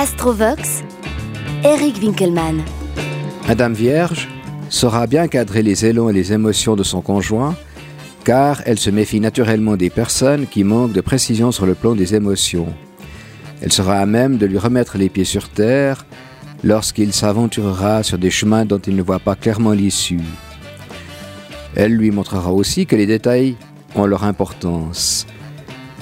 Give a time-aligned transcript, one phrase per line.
[0.00, 0.82] Astrovox,
[1.62, 2.62] Eric Winkelmann.
[3.46, 4.28] Madame Vierge
[4.70, 7.54] saura bien cadrer les élans et les émotions de son conjoint,
[8.24, 12.14] car elle se méfie naturellement des personnes qui manquent de précision sur le plan des
[12.14, 12.72] émotions.
[13.60, 16.06] Elle sera à même de lui remettre les pieds sur terre
[16.64, 20.22] lorsqu'il s'aventurera sur des chemins dont il ne voit pas clairement l'issue.
[21.76, 23.54] Elle lui montrera aussi que les détails
[23.94, 25.26] ont leur importance.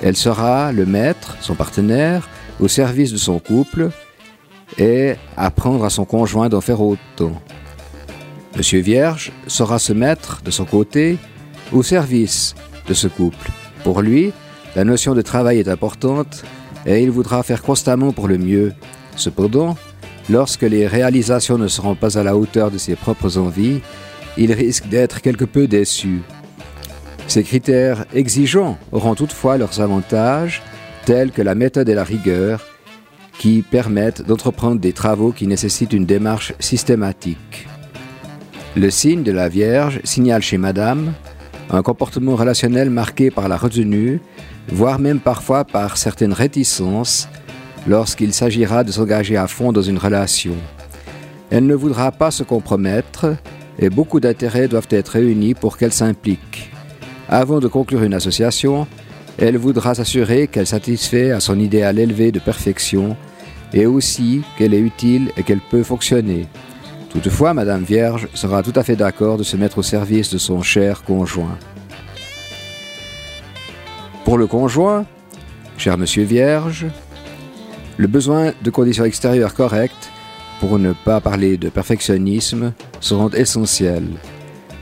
[0.05, 2.29] Elle sera le maître, son partenaire,
[2.61, 3.91] au service de son couple
[4.79, 7.41] et apprendre à son conjoint d'en faire autant.
[8.57, 11.19] Monsieur Vierge saura se mettre de son côté
[11.73, 12.55] au service
[12.89, 13.51] de ce couple.
[13.85, 14.33] Pour lui,
[14.75, 16.45] la notion de travail est importante
[16.87, 18.73] et il voudra faire constamment pour le mieux.
[19.17, 19.77] Cependant,
[20.29, 23.81] lorsque les réalisations ne seront pas à la hauteur de ses propres envies,
[24.37, 26.23] il risque d'être quelque peu déçu.
[27.27, 30.63] Ces critères exigeants auront toutefois leurs avantages,
[31.09, 32.61] tels que la méthode et la rigueur,
[33.39, 37.67] qui permettent d'entreprendre des travaux qui nécessitent une démarche systématique.
[38.77, 41.15] Le signe de la Vierge signale chez Madame
[41.71, 44.21] un comportement relationnel marqué par la retenue,
[44.69, 47.27] voire même parfois par certaines réticences,
[47.87, 50.57] lorsqu'il s'agira de s'engager à fond dans une relation.
[51.49, 53.35] Elle ne voudra pas se compromettre
[53.79, 56.71] et beaucoup d'intérêts doivent être réunis pour qu'elle s'implique.
[57.31, 58.87] Avant de conclure une association,
[59.39, 63.17] elle voudra s'assurer qu'elle satisfait à son idéal élevé de perfection
[63.73, 66.47] et aussi qu'elle est utile et qu'elle peut fonctionner.
[67.11, 70.63] Toutefois, Madame Vierge sera tout à fait d'accord de se mettre au service de son
[70.63, 71.57] cher conjoint.
[74.25, 75.07] Pour le conjoint,
[75.79, 76.87] cher Monsieur Vierge,
[77.97, 80.11] le besoin de conditions extérieures correctes,
[80.61, 84.09] pour ne pas parler de perfectionnisme, seront essentiels.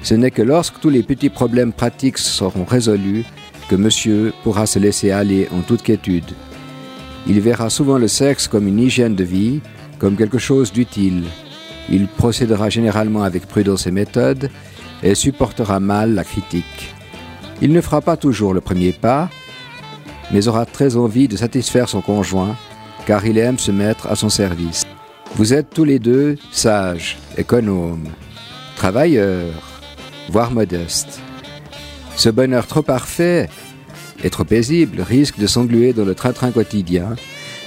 [0.02, 3.24] Ce n'est que lorsque tous les petits problèmes pratiques seront résolus
[3.69, 6.33] que monsieur pourra se laisser aller en toute quiétude.
[7.27, 9.61] Il verra souvent le sexe comme une hygiène de vie,
[9.98, 11.25] comme quelque chose d'utile.
[11.89, 14.51] Il procédera généralement avec prudence et méthode
[15.02, 16.95] et supportera mal la critique.
[17.63, 19.29] Il ne fera pas toujours le premier pas,
[20.33, 22.57] mais aura très envie de satisfaire son conjoint,
[23.07, 24.85] car il aime se mettre à son service.
[25.35, 28.08] Vous êtes tous les deux sages, économes,
[28.77, 29.52] travailleurs,
[30.29, 31.20] voire modestes.
[32.16, 33.48] Ce bonheur trop parfait
[34.24, 37.14] et trop paisible risque de s'engluer dans le train-train quotidien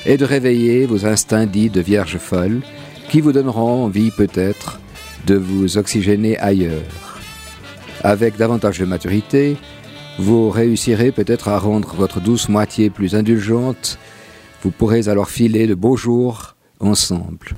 [0.07, 2.61] et de réveiller vos instincts dits de vierge folle
[3.09, 4.79] qui vous donneront envie peut-être
[5.27, 7.19] de vous oxygéner ailleurs.
[8.03, 9.55] Avec davantage de maturité,
[10.17, 13.99] vous réussirez peut-être à rendre votre douce moitié plus indulgente.
[14.63, 17.55] Vous pourrez alors filer de beaux jours ensemble.